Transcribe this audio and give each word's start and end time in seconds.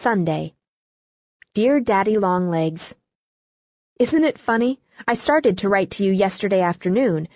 Sunday. 0.00 0.54
Dear 1.52 1.78
Daddy 1.78 2.16
Longlegs, 2.16 2.94
Isn't 3.98 4.24
it 4.24 4.38
funny? 4.38 4.80
I 5.06 5.12
started 5.12 5.58
to 5.58 5.68
write 5.68 5.90
to 5.90 6.04
you 6.04 6.10
yesterday 6.10 6.62
afternoon, 6.62 7.28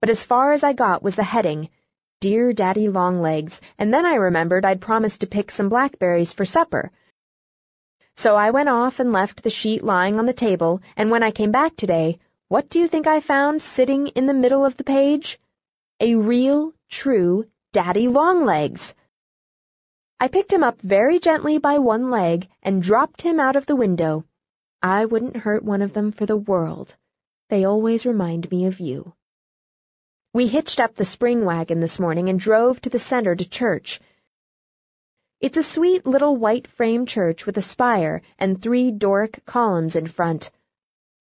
but 0.00 0.08
as 0.08 0.24
far 0.24 0.54
as 0.54 0.64
I 0.64 0.72
got 0.72 1.02
was 1.02 1.16
the 1.16 1.22
heading, 1.22 1.68
Dear 2.20 2.54
Daddy 2.54 2.88
Longlegs, 2.88 3.60
and 3.76 3.92
then 3.92 4.06
I 4.06 4.14
remembered 4.14 4.64
I'd 4.64 4.80
promised 4.80 5.20
to 5.20 5.26
pick 5.26 5.50
some 5.50 5.68
blackberries 5.68 6.32
for 6.32 6.46
supper. 6.46 6.92
So 8.16 8.36
I 8.36 8.52
went 8.52 8.70
off 8.70 8.98
and 8.98 9.12
left 9.12 9.42
the 9.42 9.50
sheet 9.50 9.84
lying 9.84 10.18
on 10.18 10.24
the 10.24 10.32
table, 10.32 10.80
and 10.96 11.10
when 11.10 11.22
I 11.22 11.30
came 11.30 11.50
back 11.50 11.76
today, 11.76 12.20
what 12.48 12.70
do 12.70 12.80
you 12.80 12.88
think 12.88 13.06
I 13.06 13.20
found 13.20 13.60
sitting 13.60 14.06
in 14.06 14.24
the 14.24 14.32
middle 14.32 14.64
of 14.64 14.78
the 14.78 14.90
page? 14.98 15.38
A 16.00 16.14
real, 16.14 16.72
true 16.88 17.44
Daddy 17.72 18.08
Longlegs. 18.08 18.94
I 20.22 20.28
picked 20.28 20.52
him 20.52 20.62
up 20.62 20.78
very 20.82 21.18
gently 21.18 21.56
by 21.56 21.78
one 21.78 22.10
leg 22.10 22.46
and 22.62 22.82
dropped 22.82 23.22
him 23.22 23.40
out 23.40 23.56
of 23.56 23.64
the 23.64 23.74
window. 23.74 24.26
I 24.82 25.06
wouldn't 25.06 25.38
hurt 25.38 25.64
one 25.64 25.80
of 25.80 25.94
them 25.94 26.12
for 26.12 26.26
the 26.26 26.36
world. 26.36 26.94
They 27.48 27.64
always 27.64 28.04
remind 28.04 28.50
me 28.50 28.66
of 28.66 28.80
you. 28.80 29.14
We 30.34 30.46
hitched 30.46 30.78
up 30.78 30.94
the 30.94 31.06
spring 31.06 31.46
wagon 31.46 31.80
this 31.80 31.98
morning 31.98 32.28
and 32.28 32.38
drove 32.38 32.82
to 32.82 32.90
the 32.90 32.98
center 32.98 33.34
to 33.34 33.48
church. 33.48 33.98
It's 35.40 35.56
a 35.56 35.62
sweet 35.62 36.04
little 36.04 36.36
white 36.36 36.68
frame 36.68 37.06
church 37.06 37.46
with 37.46 37.56
a 37.56 37.62
spire 37.62 38.20
and 38.38 38.60
three 38.60 38.90
Doric 38.90 39.46
columns 39.46 39.96
in 39.96 40.06
front. 40.06 40.50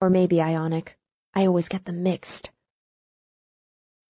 Or 0.02 0.10
maybe 0.10 0.42
Ionic. 0.42 0.98
I 1.34 1.48
always 1.48 1.70
get 1.70 1.86
them 1.86 2.04
mixed. 2.04 2.52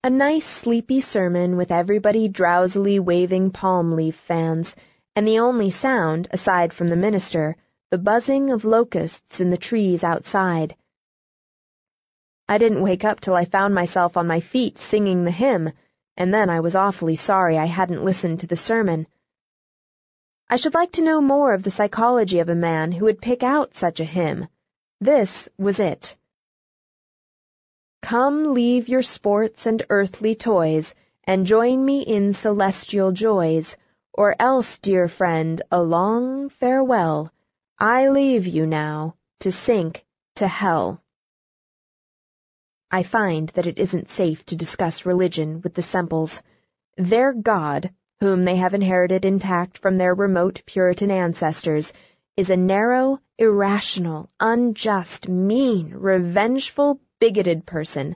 A 0.02 0.10
nice 0.10 0.46
sleepy 0.46 1.02
sermon 1.02 1.58
with 1.58 1.72
everybody 1.72 2.30
drowsily 2.30 3.00
waving 3.00 3.52
palm 3.52 3.98
leaf 3.98 4.16
fans, 4.16 4.74
and 5.14 5.28
the 5.28 5.40
only 5.40 5.72
sound, 5.72 6.30
aside 6.32 6.72
from 6.72 6.88
the 6.88 6.96
minister, 6.96 7.58
the 7.92 7.98
buzzing 7.98 8.50
of 8.50 8.64
locusts 8.64 9.42
in 9.42 9.50
the 9.50 9.58
trees 9.58 10.02
outside. 10.02 10.78
I 12.48 12.60
didn't 12.60 12.82
wake 12.82 13.04
up 13.04 13.20
till 13.20 13.36
I 13.36 13.44
found 13.44 13.76
myself 13.76 14.16
on 14.16 14.26
my 14.26 14.40
feet 14.40 14.78
singing 14.78 15.26
the 15.26 15.32
hymn, 15.32 15.74
and 16.16 16.34
then 16.34 16.50
I 16.50 16.62
was 16.62 16.76
awfully 16.76 17.18
sorry 17.18 17.58
I 17.58 17.66
hadn't 17.66 18.06
listened 18.06 18.40
to 18.40 18.48
the 18.48 18.56
sermon. 18.56 19.06
I 20.50 20.56
should 20.56 20.76
like 20.76 20.94
to 20.94 21.04
know 21.04 21.20
more 21.20 21.54
of 21.54 21.64
the 21.64 21.72
psychology 21.72 22.40
of 22.40 22.48
a 22.48 22.56
man 22.56 22.94
who 22.94 23.04
would 23.04 23.22
pick 23.22 23.44
out 23.44 23.76
such 23.76 24.00
a 24.00 24.06
hymn. 24.06 24.48
This 25.02 25.50
was 25.58 25.78
it. 25.78 26.16
Come 28.02 28.54
leave 28.54 28.90
your 28.90 29.02
sports 29.04 29.66
and 29.66 29.86
earthly 29.90 30.34
toys, 30.34 30.96
and 31.26 31.46
join 31.46 31.86
me 31.86 32.02
in 32.02 32.34
celestial 32.34 33.12
joys, 33.12 33.78
or 34.14 34.36
else, 34.40 34.78
dear 34.80 35.08
friend, 35.08 35.62
a 35.72 35.84
long 35.84 36.50
farewell. 36.50 37.32
I 37.78 38.10
leave 38.10 38.48
you 38.48 38.66
now, 38.66 39.16
to 39.42 39.52
sink 39.52 40.06
to 40.36 40.48
hell. 40.48 41.04
I 42.92 43.04
find 43.04 43.50
that 43.50 43.68
it 43.68 43.78
isn't 43.78 44.10
safe 44.10 44.44
to 44.48 44.56
discuss 44.56 45.06
religion 45.06 45.62
with 45.62 45.76
the 45.76 45.84
Semples. 45.84 46.42
Their 46.98 47.32
God, 47.34 47.94
whom 48.20 48.46
they 48.46 48.56
have 48.56 48.74
inherited 48.74 49.26
intact 49.26 49.78
from 49.78 49.98
their 49.98 50.16
remote 50.16 50.64
Puritan 50.66 51.12
ancestors, 51.12 51.94
is 52.36 52.50
a 52.50 52.58
narrow, 52.58 53.20
irrational, 53.38 54.30
unjust, 54.40 55.30
mean, 55.30 55.94
revengeful, 55.94 57.00
bigoted 57.20 57.66
person. 57.66 58.16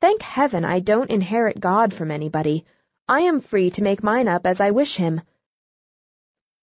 Thank 0.00 0.22
heaven 0.22 0.64
I 0.64 0.80
don't 0.80 1.10
inherit 1.10 1.60
God 1.60 1.94
from 1.94 2.10
anybody. 2.10 2.64
I 3.08 3.20
am 3.20 3.40
free 3.40 3.70
to 3.70 3.82
make 3.82 4.02
mine 4.02 4.26
up 4.26 4.46
as 4.46 4.60
I 4.60 4.70
wish 4.70 4.96
him. 4.96 5.20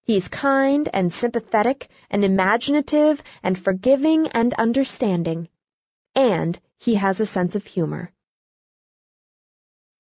He's 0.03 0.27
kind 0.27 0.89
and 0.91 1.13
sympathetic 1.13 1.87
and 2.09 2.25
imaginative 2.25 3.21
and 3.43 3.57
forgiving 3.57 4.27
and 4.29 4.53
understanding. 4.55 5.47
And 6.15 6.59
he 6.79 6.95
has 6.95 7.19
a 7.19 7.25
sense 7.25 7.55
of 7.55 7.65
humor. 7.65 8.11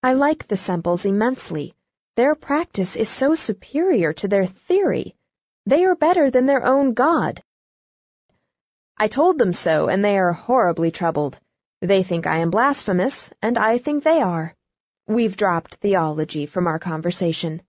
I 0.01 0.13
like 0.13 0.47
the 0.47 0.57
Semples 0.57 1.05
immensely. 1.05 1.75
Their 2.15 2.33
practice 2.33 2.95
is 2.95 3.09
so 3.09 3.35
superior 3.35 4.13
to 4.13 4.27
their 4.27 4.45
theory. 4.45 5.15
They 5.65 5.85
are 5.85 5.95
better 5.95 6.31
than 6.31 6.45
their 6.45 6.65
own 6.65 6.93
God. 6.93 7.43
I 9.01 9.07
told 9.07 9.37
them 9.39 9.53
so, 9.53 9.87
and 9.87 10.03
they 10.03 10.17
are 10.17 10.33
horribly 10.33 10.91
troubled. 10.91 11.39
They 11.81 12.03
think 12.03 12.27
I 12.27 12.39
am 12.39 12.49
blasphemous, 12.49 13.29
and 13.41 13.57
I 13.57 13.77
think 13.77 14.03
they 14.03 14.21
are. 14.21 14.53
We've 15.07 15.37
dropped 15.37 15.75
theology 15.75 16.45
from 16.45 16.67
our 16.67 16.79
conversation. 16.79 17.61